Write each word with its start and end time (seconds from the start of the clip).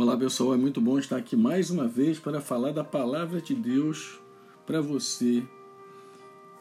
Olá 0.00 0.16
pessoal, 0.16 0.54
é 0.54 0.56
muito 0.56 0.80
bom 0.80 0.98
estar 0.98 1.18
aqui 1.18 1.36
mais 1.36 1.70
uma 1.70 1.86
vez 1.86 2.18
para 2.18 2.40
falar 2.40 2.72
da 2.72 2.82
palavra 2.82 3.38
de 3.38 3.54
Deus 3.54 4.18
para 4.64 4.80
você, 4.80 5.46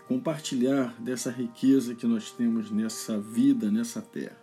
compartilhar 0.10 0.94
dessa 1.00 1.31
riqueza 1.31 1.96
que 1.96 2.05
nós 2.05 2.31
temos 2.31 2.70
nessa 2.70 3.17
vida, 3.17 3.71
nessa 3.71 4.02
terra. 4.02 4.38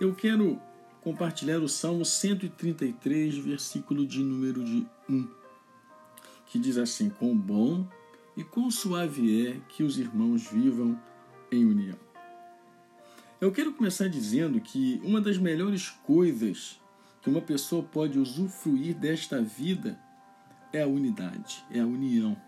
Eu 0.00 0.12
quero 0.12 0.60
compartilhar 1.02 1.60
o 1.60 1.68
Salmo 1.68 2.04
133, 2.04 3.36
versículo 3.36 4.04
de 4.04 4.24
número 4.24 4.64
de 4.64 4.84
1, 5.08 5.28
que 6.46 6.58
diz 6.58 6.78
assim: 6.78 7.08
Quão 7.08 7.32
bom 7.32 7.86
e 8.36 8.42
quão 8.42 8.72
suave 8.72 9.46
é 9.46 9.60
que 9.68 9.84
os 9.84 10.00
irmãos 10.00 10.48
vivam 10.50 11.00
em 11.52 11.64
união. 11.64 11.96
Eu 13.40 13.52
quero 13.52 13.72
começar 13.72 14.08
dizendo 14.08 14.60
que 14.60 15.00
uma 15.04 15.20
das 15.20 15.38
melhores 15.38 15.90
coisas 15.90 16.80
que 17.26 17.30
uma 17.30 17.42
pessoa 17.42 17.82
pode 17.82 18.20
usufruir 18.20 18.94
desta 18.94 19.42
vida 19.42 19.98
é 20.72 20.82
a 20.82 20.86
unidade, 20.86 21.64
é 21.72 21.80
a 21.80 21.84
união. 21.84 22.40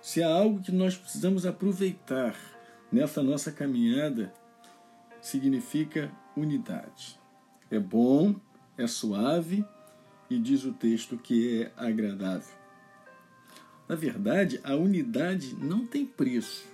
Se 0.00 0.22
há 0.22 0.28
algo 0.28 0.60
que 0.60 0.70
nós 0.70 0.96
precisamos 0.96 1.44
aproveitar 1.44 2.36
nessa 2.92 3.20
nossa 3.20 3.50
caminhada, 3.50 4.32
significa 5.20 6.08
unidade. 6.36 7.18
É 7.68 7.80
bom, 7.80 8.36
é 8.78 8.86
suave 8.86 9.66
e 10.30 10.38
diz 10.38 10.64
o 10.64 10.72
texto 10.72 11.18
que 11.18 11.64
é 11.64 11.72
agradável. 11.76 12.54
Na 13.88 13.96
verdade, 13.96 14.60
a 14.62 14.76
unidade 14.76 15.56
não 15.56 15.84
tem 15.84 16.06
preço. 16.06 16.64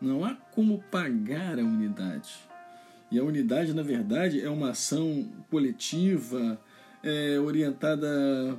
Não 0.00 0.24
há 0.24 0.34
como 0.34 0.82
pagar 0.90 1.60
a 1.60 1.62
unidade. 1.62 2.36
E 3.10 3.18
a 3.18 3.24
unidade, 3.24 3.72
na 3.72 3.82
verdade, 3.82 4.40
é 4.40 4.50
uma 4.50 4.70
ação 4.70 5.30
coletiva, 5.48 6.60
é, 7.02 7.38
orientada 7.38 8.58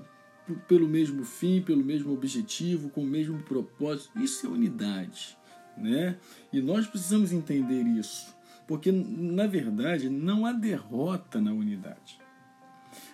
pelo 0.68 0.88
mesmo 0.88 1.26
fim, 1.26 1.62
pelo 1.62 1.84
mesmo 1.84 2.14
objetivo, 2.14 2.90
com 2.90 3.02
o 3.02 3.08
mesmo 3.08 3.40
propósito. 3.44 4.18
Isso 4.20 4.48
é 4.48 4.50
unidade. 4.50 5.38
Né? 5.78 6.18
E 6.52 6.62
nós 6.62 6.88
precisamos 6.88 7.32
entender 7.32 7.84
isso, 7.84 8.36
porque, 8.68 8.92
na 8.92 9.46
verdade, 9.46 10.10
não 10.10 10.46
há 10.46 10.52
derrota 10.52 11.40
na 11.40 11.52
unidade. 11.52 12.20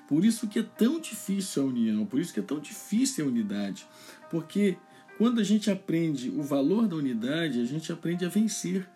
Por 0.08 0.23
isso 0.23 0.48
que 0.48 0.59
é 0.59 0.64
tão 0.64 1.00
difícil 1.00 1.64
a 1.64 1.66
união, 1.66 2.06
por 2.06 2.20
isso 2.20 2.34
que 2.34 2.39
é 2.39 2.44
tão 2.44 2.59
difícil 2.59 3.26
a 3.26 3.28
unidade, 3.28 3.86
porque 4.30 4.78
quando 5.17 5.39
a 5.39 5.44
gente 5.44 5.70
aprende 5.70 6.30
o 6.30 6.42
valor 6.42 6.88
da 6.88 6.95
unidade, 6.95 7.59
a 7.59 7.66
gente 7.66 7.92
aprende 7.92 8.26
a 8.26 8.30
vencer 8.30 8.88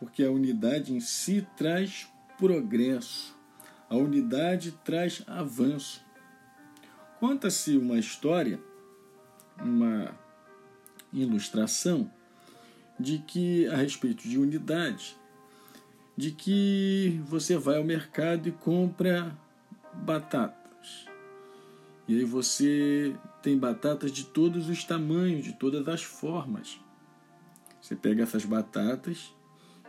porque 0.00 0.24
a 0.24 0.30
unidade 0.30 0.94
em 0.94 0.98
si 0.98 1.46
traz 1.56 2.08
progresso, 2.38 3.38
a 3.88 3.96
unidade 3.96 4.72
traz 4.82 5.22
avanço. 5.26 6.02
Conta-se 7.20 7.76
uma 7.76 7.98
história, 7.98 8.58
uma 9.58 10.18
ilustração 11.12 12.10
de 12.98 13.18
que 13.18 13.66
a 13.68 13.76
respeito 13.76 14.26
de 14.26 14.38
unidade, 14.38 15.14
de 16.16 16.30
que 16.30 17.20
você 17.26 17.58
vai 17.58 17.76
ao 17.76 17.84
mercado 17.84 18.48
e 18.48 18.52
compra 18.52 19.36
batatas. 19.92 21.06
E 22.08 22.16
aí 22.16 22.24
você 22.24 23.14
tem 23.42 23.58
batatas 23.58 24.10
de 24.10 24.24
todos 24.24 24.68
os 24.70 24.82
tamanhos, 24.82 25.44
de 25.44 25.52
todas 25.52 25.86
as 25.88 26.02
formas. 26.02 26.80
Você 27.82 27.94
pega 27.94 28.22
essas 28.22 28.46
batatas 28.46 29.34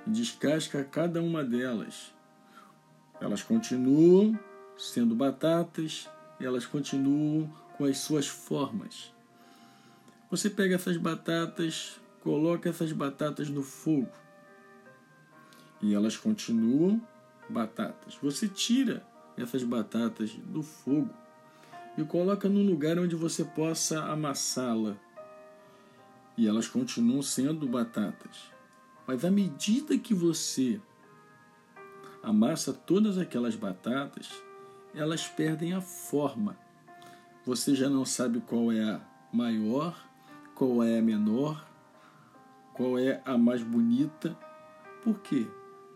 descasca 0.05 0.83
cada 0.83 1.21
uma 1.21 1.43
delas. 1.43 2.13
Elas 3.19 3.43
continuam 3.43 4.37
sendo 4.77 5.13
batatas, 5.13 6.09
elas 6.39 6.65
continuam 6.65 7.51
com 7.77 7.85
as 7.85 7.99
suas 7.99 8.27
formas. 8.27 9.13
Você 10.29 10.49
pega 10.49 10.75
essas 10.75 10.97
batatas, 10.97 11.99
coloca 12.21 12.69
essas 12.69 12.91
batatas 12.91 13.49
no 13.49 13.61
fogo 13.61 14.09
e 15.81 15.93
elas 15.93 16.17
continuam 16.17 17.01
batatas. 17.49 18.15
Você 18.21 18.47
tira 18.47 19.05
essas 19.37 19.63
batatas 19.63 20.31
do 20.31 20.63
fogo 20.63 21.13
e 21.97 22.03
coloca 22.03 22.47
num 22.47 22.65
lugar 22.65 22.97
onde 22.97 23.15
você 23.15 23.43
possa 23.43 24.03
amassá-la 24.05 24.95
e 26.37 26.47
elas 26.47 26.67
continuam 26.67 27.21
sendo 27.21 27.67
batatas. 27.67 28.51
Mas 29.11 29.25
à 29.25 29.29
medida 29.29 29.97
que 29.97 30.13
você 30.13 30.79
amassa 32.23 32.71
todas 32.71 33.17
aquelas 33.17 33.57
batatas, 33.57 34.31
elas 34.95 35.27
perdem 35.27 35.73
a 35.73 35.81
forma. 35.81 36.57
Você 37.45 37.75
já 37.75 37.89
não 37.89 38.05
sabe 38.05 38.39
qual 38.39 38.71
é 38.71 38.81
a 38.81 39.01
maior, 39.33 40.01
qual 40.55 40.81
é 40.81 40.97
a 40.97 41.01
menor, 41.01 41.67
qual 42.73 42.97
é 42.97 43.21
a 43.25 43.37
mais 43.37 43.61
bonita. 43.61 44.33
Por 45.03 45.19
quê? 45.19 45.45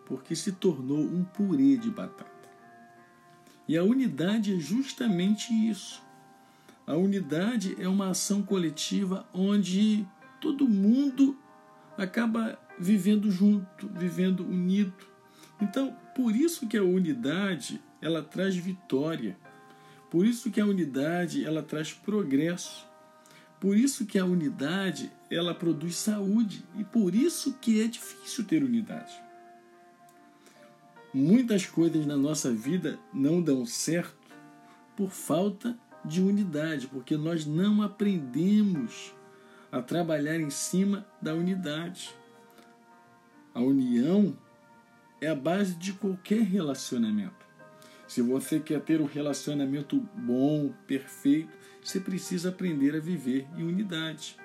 Porque 0.05 0.35
se 0.35 0.51
tornou 0.51 0.99
um 0.99 1.23
purê 1.23 1.77
de 1.77 1.89
batata. 1.89 2.49
E 3.65 3.77
a 3.77 3.83
unidade 3.85 4.53
é 4.53 4.59
justamente 4.59 5.53
isso. 5.53 6.03
A 6.85 6.97
unidade 6.97 7.77
é 7.79 7.87
uma 7.87 8.09
ação 8.09 8.43
coletiva 8.43 9.25
onde 9.33 10.05
todo 10.41 10.67
mundo 10.67 11.37
acaba 11.97 12.59
vivendo 12.79 13.31
junto, 13.31 13.87
vivendo 13.89 14.45
unido. 14.45 14.93
Então, 15.61 15.95
por 16.15 16.35
isso 16.35 16.67
que 16.67 16.77
a 16.77 16.83
unidade 16.83 17.81
ela 18.01 18.21
traz 18.21 18.55
vitória. 18.55 19.37
Por 20.09 20.25
isso 20.25 20.51
que 20.51 20.61
a 20.61 20.65
unidade 20.65 21.43
ela 21.45 21.63
traz 21.63 21.93
progresso. 21.93 22.85
Por 23.59 23.75
isso 23.75 24.05
que 24.05 24.19
a 24.19 24.25
unidade 24.25 25.11
ela 25.29 25.55
produz 25.55 25.95
saúde 25.95 26.63
e 26.77 26.83
por 26.83 27.15
isso 27.15 27.53
que 27.59 27.81
é 27.81 27.87
difícil 27.87 28.45
ter 28.45 28.63
unidade. 28.63 29.13
Muitas 31.13 31.65
coisas 31.65 32.05
na 32.05 32.17
nossa 32.17 32.51
vida 32.51 32.99
não 33.13 33.41
dão 33.41 33.65
certo 33.65 34.15
por 34.95 35.09
falta 35.09 35.77
de 36.03 36.21
unidade, 36.21 36.87
porque 36.87 37.17
nós 37.17 37.45
não 37.45 37.81
aprendemos 37.81 39.13
a 39.71 39.81
trabalhar 39.81 40.39
em 40.39 40.49
cima 40.49 41.05
da 41.21 41.33
unidade. 41.33 42.13
A 43.55 43.61
união 43.61 44.37
é 45.21 45.29
a 45.29 45.35
base 45.35 45.75
de 45.75 45.93
qualquer 45.93 46.41
relacionamento. 46.41 47.45
Se 48.05 48.21
você 48.21 48.59
quer 48.59 48.81
ter 48.81 48.99
um 48.99 49.05
relacionamento 49.05 49.97
bom, 50.13 50.73
perfeito, 50.85 51.57
você 51.81 52.01
precisa 52.01 52.49
aprender 52.49 52.93
a 52.93 52.99
viver 52.99 53.47
em 53.55 53.63
unidade. 53.63 54.35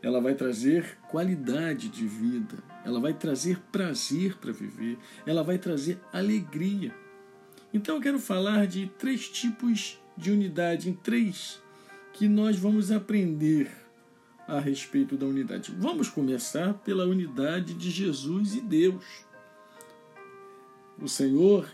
Ela 0.00 0.18
vai 0.18 0.34
trazer 0.34 0.96
qualidade 1.10 1.90
de 1.90 2.06
vida, 2.06 2.56
ela 2.86 3.00
vai 3.00 3.12
trazer 3.12 3.60
prazer 3.70 4.38
para 4.38 4.50
viver, 4.50 4.96
ela 5.26 5.42
vai 5.44 5.58
trazer 5.58 6.00
alegria. 6.10 6.94
Então 7.74 7.96
eu 7.96 8.00
quero 8.00 8.18
falar 8.18 8.66
de 8.66 8.90
três 8.98 9.28
tipos 9.28 10.00
de 10.16 10.30
unidade, 10.30 10.88
em 10.88 10.94
três 10.94 11.62
que 12.14 12.28
nós 12.28 12.56
vamos 12.56 12.90
aprender 12.90 13.70
a 14.48 14.58
respeito 14.58 15.14
da 15.14 15.26
unidade. 15.26 15.74
Vamos 15.76 16.08
começar 16.08 16.72
pela 16.72 17.04
unidade 17.04 17.74
de 17.74 17.90
Jesus 17.90 18.54
e 18.54 18.62
Deus. 18.62 19.04
O 20.98 21.06
Senhor, 21.06 21.70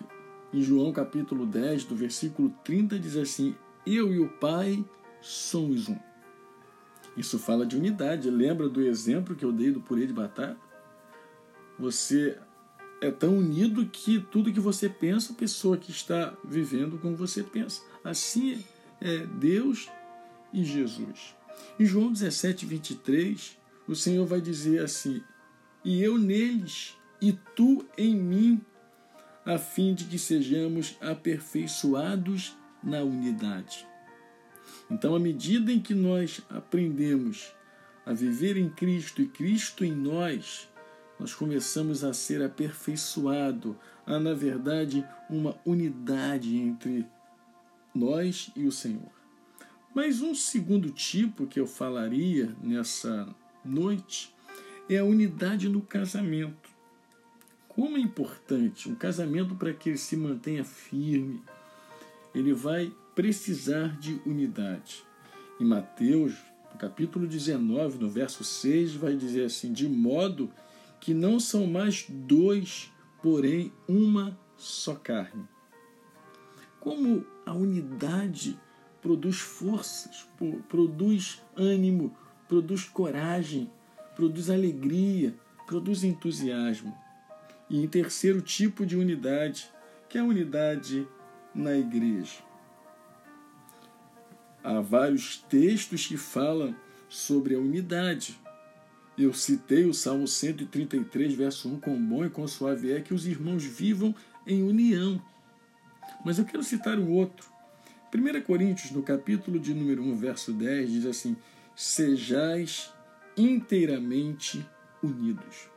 em 0.52 0.60
João 0.60 0.92
capítulo 0.92 1.46
10, 1.46 1.84
do 1.84 1.94
versículo 1.94 2.52
30, 2.64 2.98
diz 2.98 3.16
assim: 3.16 3.54
Eu 3.86 4.12
e 4.12 4.18
o 4.18 4.28
Pai 4.28 4.84
somos 5.22 5.88
um. 5.88 5.96
Isso 7.16 7.38
fala 7.38 7.64
de 7.64 7.76
unidade. 7.76 8.28
Lembra 8.28 8.68
do 8.68 8.82
exemplo 8.82 9.36
que 9.36 9.44
eu 9.44 9.52
dei 9.52 9.70
do 9.70 9.80
purê 9.80 10.04
de 10.04 10.12
batata? 10.12 10.58
Você 11.78 12.36
é 13.00 13.10
tão 13.10 13.38
unido 13.38 13.86
que 13.86 14.18
tudo 14.18 14.52
que 14.52 14.60
você 14.60 14.88
pensa, 14.88 15.32
a 15.32 15.36
pessoa 15.36 15.76
que 15.76 15.92
está 15.92 16.36
vivendo 16.44 16.98
como 16.98 17.14
você 17.14 17.44
pensa. 17.44 17.82
Assim 18.02 18.64
é 19.00 19.18
Deus 19.26 19.88
e 20.52 20.64
Jesus. 20.64 21.36
Em 21.78 21.84
João 21.84 22.12
17, 22.12 22.66
23, 22.66 23.58
o 23.86 23.94
Senhor 23.94 24.26
vai 24.26 24.40
dizer 24.40 24.82
assim: 24.82 25.22
E 25.84 26.02
eu 26.02 26.18
neles, 26.18 26.96
e 27.20 27.32
tu 27.54 27.86
em 27.96 28.14
mim, 28.14 28.60
a 29.44 29.58
fim 29.58 29.94
de 29.94 30.04
que 30.04 30.18
sejamos 30.18 30.96
aperfeiçoados 31.00 32.56
na 32.82 33.02
unidade. 33.02 33.86
Então, 34.90 35.14
à 35.14 35.20
medida 35.20 35.72
em 35.72 35.80
que 35.80 35.94
nós 35.94 36.40
aprendemos 36.48 37.52
a 38.06 38.12
viver 38.12 38.56
em 38.56 38.68
Cristo 38.68 39.22
e 39.22 39.26
Cristo 39.26 39.84
em 39.84 39.92
nós, 39.92 40.68
nós 41.18 41.34
começamos 41.34 42.04
a 42.04 42.12
ser 42.12 42.42
aperfeiçoado, 42.42 43.78
a 44.06 44.18
na 44.18 44.34
verdade 44.34 45.06
uma 45.30 45.56
unidade 45.64 46.56
entre 46.56 47.06
nós 47.94 48.50
e 48.54 48.66
o 48.66 48.72
Senhor. 48.72 49.23
Mas 49.94 50.20
um 50.20 50.34
segundo 50.34 50.90
tipo 50.90 51.46
que 51.46 51.60
eu 51.60 51.66
falaria 51.66 52.54
nessa 52.60 53.28
noite 53.64 54.34
é 54.88 54.98
a 54.98 55.04
unidade 55.04 55.68
no 55.68 55.80
casamento. 55.80 56.68
Como 57.68 57.96
é 57.96 58.00
importante 58.00 58.88
um 58.88 58.94
casamento 58.96 59.54
para 59.54 59.72
que 59.72 59.90
ele 59.90 59.98
se 59.98 60.16
mantenha 60.16 60.64
firme, 60.64 61.42
ele 62.34 62.52
vai 62.52 62.92
precisar 63.14 63.96
de 63.98 64.20
unidade. 64.26 65.04
Em 65.60 65.64
Mateus, 65.64 66.34
no 66.72 66.78
capítulo 66.78 67.26
19, 67.26 67.98
no 67.98 68.10
verso 68.10 68.42
6, 68.42 68.96
vai 68.96 69.16
dizer 69.16 69.44
assim: 69.44 69.72
de 69.72 69.88
modo 69.88 70.50
que 71.00 71.14
não 71.14 71.38
são 71.38 71.68
mais 71.68 72.04
dois, 72.08 72.90
porém 73.22 73.72
uma 73.86 74.36
só 74.56 74.96
carne. 74.96 75.44
Como 76.80 77.24
a 77.46 77.52
unidade 77.52 78.58
produz 79.04 79.38
forças, 79.38 80.26
produz 80.66 81.42
ânimo, 81.54 82.16
produz 82.48 82.84
coragem, 82.84 83.70
produz 84.16 84.48
alegria, 84.48 85.34
produz 85.66 86.02
entusiasmo. 86.04 86.96
E 87.68 87.84
em 87.84 87.86
terceiro 87.86 88.40
tipo 88.40 88.86
de 88.86 88.96
unidade, 88.96 89.70
que 90.08 90.16
é 90.16 90.22
a 90.22 90.24
unidade 90.24 91.06
na 91.54 91.76
igreja. 91.76 92.38
Há 94.62 94.80
vários 94.80 95.36
textos 95.36 96.06
que 96.06 96.16
falam 96.16 96.74
sobre 97.06 97.54
a 97.54 97.58
unidade. 97.58 98.40
Eu 99.18 99.34
citei 99.34 99.84
o 99.84 99.92
Salmo 99.92 100.26
133, 100.26 101.34
verso 101.34 101.68
1, 101.68 101.80
com 101.80 102.02
bom 102.02 102.24
e 102.24 102.30
com 102.30 102.48
suave 102.48 102.90
é 102.90 103.02
que 103.02 103.12
os 103.12 103.26
irmãos 103.26 103.64
vivam 103.64 104.14
em 104.46 104.62
união. 104.62 105.22
Mas 106.24 106.38
eu 106.38 106.46
quero 106.46 106.62
citar 106.62 106.98
um 106.98 107.12
outro. 107.12 107.53
1 108.14 108.42
Coríntios, 108.42 108.92
no 108.92 109.02
capítulo 109.02 109.58
de 109.58 109.74
número 109.74 110.00
1, 110.04 110.16
verso 110.16 110.52
10, 110.52 110.88
diz 110.88 111.06
assim: 111.06 111.36
Sejais 111.74 112.92
inteiramente 113.36 114.64
unidos. 115.02 115.68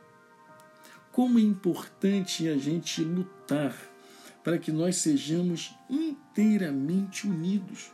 Como 1.10 1.40
é 1.40 1.42
importante 1.42 2.46
a 2.46 2.56
gente 2.56 3.02
lutar 3.02 3.74
para 4.44 4.56
que 4.56 4.70
nós 4.70 4.96
sejamos 4.98 5.74
inteiramente 5.90 7.26
unidos. 7.26 7.90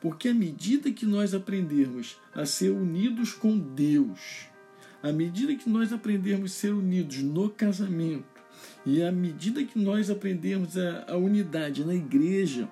Porque 0.00 0.28
à 0.28 0.34
medida 0.34 0.92
que 0.92 1.04
nós 1.04 1.34
aprendermos 1.34 2.16
a 2.32 2.46
ser 2.46 2.70
unidos 2.70 3.32
com 3.32 3.58
Deus, 3.58 4.46
à 5.02 5.10
medida 5.10 5.52
que 5.56 5.68
nós 5.68 5.92
aprendermos 5.92 6.52
a 6.52 6.54
ser 6.54 6.72
unidos 6.72 7.16
no 7.24 7.50
casamento, 7.50 8.40
e 8.86 9.02
à 9.02 9.10
medida 9.10 9.64
que 9.64 9.80
nós 9.80 10.10
aprendermos 10.10 10.78
a, 10.78 11.06
a 11.08 11.16
unidade 11.16 11.84
na 11.84 11.94
igreja, 11.94 12.68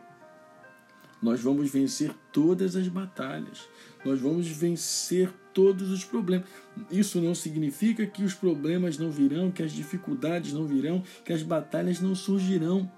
nós 1.21 1.41
vamos 1.41 1.71
vencer 1.71 2.15
todas 2.33 2.77
as 2.77 2.89
batalhas, 2.89 3.69
nós 4.05 4.21
vamos 4.21 4.47
vencer 4.47 5.33
todos 5.53 5.91
os 5.91 6.05
problemas. 6.05 6.47
Isso 6.91 7.21
não 7.21 7.35
significa 7.35 8.07
que 8.07 8.23
os 8.23 8.35
problemas 8.35 8.97
não 8.99 9.11
virão, 9.11 9.51
que 9.51 9.63
as 9.63 9.73
dificuldades 9.73 10.53
não 10.53 10.67
virão, 10.67 11.03
que 11.25 11.33
as 11.33 11.43
batalhas 11.43 12.01
não 12.01 12.15
surgirão 12.15 12.91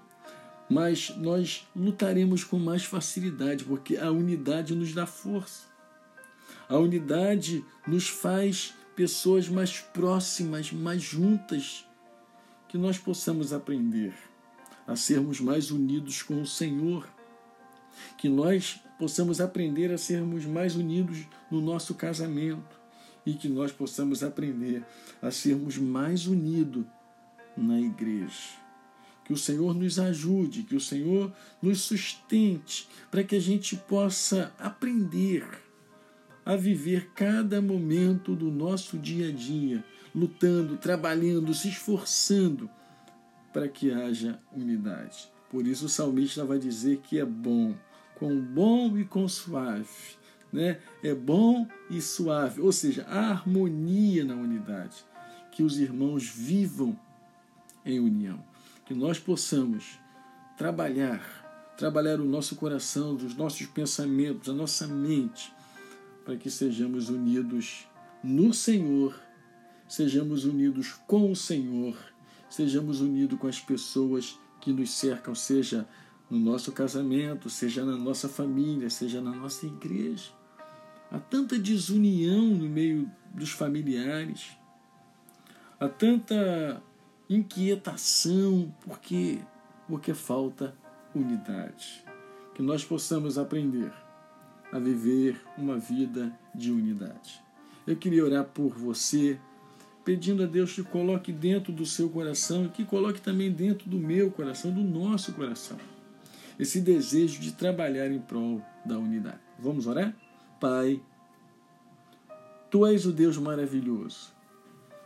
mas 0.71 1.13
nós 1.17 1.67
lutaremos 1.75 2.45
com 2.45 2.57
mais 2.57 2.85
facilidade, 2.85 3.65
porque 3.65 3.97
a 3.97 4.09
unidade 4.09 4.73
nos 4.73 4.93
dá 4.93 5.05
força. 5.05 5.63
A 6.69 6.77
unidade 6.77 7.65
nos 7.85 8.07
faz 8.07 8.73
pessoas 8.95 9.49
mais 9.49 9.81
próximas, 9.81 10.71
mais 10.71 11.01
juntas, 11.01 11.85
que 12.69 12.77
nós 12.77 12.97
possamos 12.97 13.51
aprender 13.51 14.13
a 14.87 14.95
sermos 14.95 15.41
mais 15.41 15.71
unidos 15.71 16.21
com 16.21 16.41
o 16.41 16.47
Senhor, 16.47 17.05
que 18.17 18.29
nós 18.29 18.79
possamos 18.97 19.41
aprender 19.41 19.91
a 19.91 19.97
sermos 19.97 20.45
mais 20.45 20.75
unidos 20.75 21.25
no 21.49 21.61
nosso 21.61 21.95
casamento 21.95 22.79
e 23.25 23.33
que 23.33 23.47
nós 23.47 23.71
possamos 23.71 24.23
aprender 24.23 24.83
a 25.21 25.31
sermos 25.31 25.77
mais 25.77 26.27
unidos 26.27 26.85
na 27.55 27.79
igreja. 27.79 28.61
Que 29.23 29.33
o 29.33 29.37
Senhor 29.37 29.73
nos 29.75 29.99
ajude, 29.99 30.63
que 30.63 30.75
o 30.75 30.81
Senhor 30.81 31.31
nos 31.61 31.81
sustente, 31.81 32.87
para 33.09 33.23
que 33.23 33.35
a 33.35 33.39
gente 33.39 33.75
possa 33.75 34.53
aprender 34.59 35.45
a 36.45 36.55
viver 36.55 37.11
cada 37.13 37.61
momento 37.61 38.35
do 38.35 38.51
nosso 38.51 38.97
dia 38.97 39.29
a 39.29 39.31
dia, 39.31 39.83
lutando, 40.13 40.75
trabalhando, 40.77 41.53
se 41.53 41.69
esforçando 41.69 42.69
para 43.53 43.67
que 43.67 43.91
haja 43.91 44.39
unidade. 44.51 45.31
Por 45.49 45.67
isso 45.67 45.85
o 45.85 45.89
salmista 45.89 46.43
vai 46.43 46.57
dizer 46.57 46.97
que 46.97 47.19
é 47.19 47.25
bom, 47.25 47.75
com 48.21 48.39
bom 48.39 48.95
e 48.97 49.03
com 49.03 49.27
suave. 49.27 49.89
Né? 50.53 50.79
É 51.03 51.13
bom 51.13 51.67
e 51.89 51.99
suave, 51.99 52.61
ou 52.61 52.71
seja, 52.71 53.03
a 53.09 53.31
harmonia 53.31 54.23
na 54.23 54.35
unidade. 54.35 55.03
Que 55.51 55.63
os 55.63 55.79
irmãos 55.79 56.29
vivam 56.29 56.97
em 57.83 57.99
união 57.99 58.41
que 58.91 58.93
nós 58.93 59.17
possamos 59.17 59.97
trabalhar, 60.57 61.73
trabalhar 61.77 62.19
o 62.19 62.25
nosso 62.25 62.57
coração, 62.57 63.15
os 63.15 63.33
nossos 63.35 63.65
pensamentos, 63.67 64.49
a 64.49 64.53
nossa 64.53 64.85
mente, 64.85 65.53
para 66.25 66.35
que 66.35 66.51
sejamos 66.51 67.07
unidos 67.07 67.87
no 68.21 68.53
Senhor, 68.53 69.17
sejamos 69.87 70.43
unidos 70.43 70.99
com 71.07 71.31
o 71.31 71.35
Senhor, 71.37 71.97
sejamos 72.49 72.99
unidos 72.99 73.39
com 73.39 73.47
as 73.47 73.61
pessoas 73.61 74.37
que 74.59 74.73
nos 74.73 74.91
cercam, 74.91 75.33
seja 75.33 75.87
no 76.31 76.39
nosso 76.39 76.71
casamento, 76.71 77.49
seja 77.49 77.83
na 77.83 77.97
nossa 77.97 78.29
família, 78.29 78.89
seja 78.89 79.19
na 79.19 79.31
nossa 79.31 79.67
igreja. 79.67 80.31
Há 81.11 81.19
tanta 81.19 81.59
desunião 81.59 82.47
no 82.47 82.69
meio 82.69 83.11
dos 83.33 83.51
familiares, 83.51 84.51
há 85.77 85.89
tanta 85.89 86.81
inquietação, 87.29 88.73
porque 88.85 89.39
porque 89.89 90.13
falta 90.13 90.73
unidade. 91.13 92.05
Que 92.55 92.61
nós 92.61 92.85
possamos 92.85 93.37
aprender 93.37 93.91
a 94.71 94.79
viver 94.79 95.41
uma 95.57 95.77
vida 95.77 96.31
de 96.55 96.71
unidade. 96.71 97.43
Eu 97.85 97.97
queria 97.97 98.23
orar 98.23 98.45
por 98.45 98.73
você, 98.73 99.37
pedindo 100.05 100.43
a 100.43 100.45
Deus 100.45 100.71
que 100.71 100.81
coloque 100.81 101.33
dentro 101.33 101.73
do 101.73 101.85
seu 101.85 102.09
coração 102.09 102.65
e 102.65 102.69
que 102.69 102.85
coloque 102.85 103.19
também 103.19 103.51
dentro 103.51 103.89
do 103.89 103.97
meu 103.97 104.31
coração, 104.31 104.71
do 104.71 104.81
nosso 104.81 105.33
coração, 105.33 105.77
esse 106.61 106.79
desejo 106.79 107.41
de 107.41 107.51
trabalhar 107.51 108.09
em 108.09 108.19
prol 108.19 108.61
da 108.85 108.97
unidade. 108.97 109.41
Vamos 109.59 109.85
orar? 109.85 110.15
Pai, 110.61 111.01
Tu 112.69 112.85
és 112.85 113.05
o 113.05 113.11
Deus 113.11 113.37
maravilhoso 113.37 114.31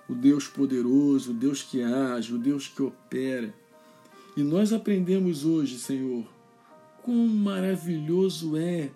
o 0.07 0.13
Deus 0.13 0.47
poderoso, 0.47 1.31
o 1.31 1.33
Deus 1.33 1.63
que 1.63 1.81
age, 1.81 2.33
o 2.33 2.37
Deus 2.37 2.67
que 2.67 2.81
opera. 2.81 3.53
E 4.37 4.43
nós 4.43 4.71
aprendemos 4.71 5.45
hoje, 5.45 5.79
Senhor, 5.79 6.27
quão 7.01 7.27
maravilhoso 7.27 8.57
é 8.57 8.91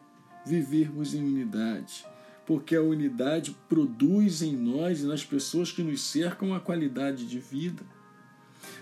vivermos 0.45 1.13
em 1.13 1.23
unidade, 1.23 2.05
porque 2.45 2.75
a 2.75 2.81
unidade 2.81 3.55
produz 3.67 4.41
em 4.41 4.55
nós 4.55 5.01
e 5.01 5.05
nas 5.05 5.23
pessoas 5.23 5.71
que 5.71 5.83
nos 5.83 6.01
cercam 6.01 6.53
a 6.53 6.59
qualidade 6.59 7.25
de 7.25 7.39
vida. 7.39 7.83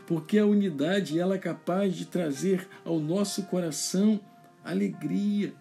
Porque 0.08 0.40
a 0.40 0.46
unidade 0.46 1.20
ela 1.20 1.36
é 1.36 1.38
capaz 1.38 1.94
de 1.94 2.06
trazer 2.06 2.68
ao 2.86 2.98
nosso 3.00 3.44
coração 3.44 4.20
alegria, 4.64 5.54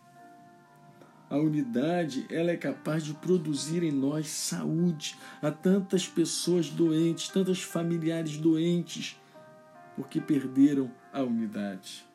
a 1.28 1.36
unidade 1.36 2.24
ela 2.30 2.52
é 2.52 2.56
capaz 2.56 3.04
de 3.04 3.12
produzir 3.14 3.82
em 3.82 3.90
nós 3.90 4.28
saúde. 4.28 5.18
Há 5.42 5.50
tantas 5.50 6.06
pessoas 6.06 6.70
doentes, 6.70 7.28
tantos 7.28 7.60
familiares 7.60 8.36
doentes, 8.36 9.20
porque 9.96 10.20
perderam 10.20 10.88
a 11.12 11.22
unidade. 11.22 12.06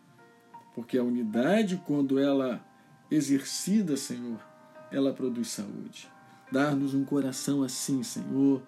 Porque 0.74 0.98
a 0.98 1.04
unidade, 1.04 1.82
quando 1.86 2.18
ela 2.18 2.66
exercida, 3.10 3.98
Senhor, 3.98 4.40
ela 4.90 5.12
produz 5.12 5.50
saúde. 5.50 6.10
Dar-nos 6.50 6.94
um 6.94 7.04
coração 7.04 7.64
assim, 7.64 8.04
Senhor, 8.04 8.62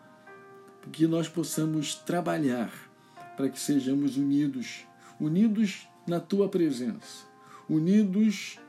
que 0.92 1.08
nós 1.08 1.30
possamos 1.30 1.96
trabalhar 1.96 2.92
para 3.36 3.50
que 3.50 3.60
sejamos 3.60 4.18
unidos, 4.18 4.86
unidos 5.20 5.88
na 6.08 6.20
tua 6.20 6.50
presença, 6.50 7.26
unidos 7.70 8.60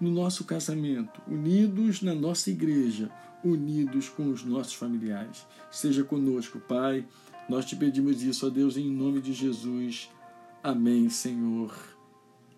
no 0.00 0.10
nosso 0.10 0.44
casamento, 0.44 1.20
unidos 1.26 2.02
na 2.02 2.14
nossa 2.14 2.50
igreja, 2.50 3.10
unidos 3.44 4.08
com 4.08 4.30
os 4.30 4.44
nossos 4.44 4.74
familiares. 4.74 5.46
Seja 5.70 6.04
conosco, 6.04 6.58
Pai. 6.60 7.04
Nós 7.48 7.64
te 7.64 7.76
pedimos 7.76 8.22
isso, 8.22 8.46
ó 8.46 8.50
Deus, 8.50 8.76
em 8.76 8.90
nome 8.90 9.20
de 9.20 9.32
Jesus. 9.32 10.10
Amém, 10.62 11.08
Senhor, 11.08 11.74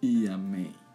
e 0.03 0.27
amém. 0.29 0.90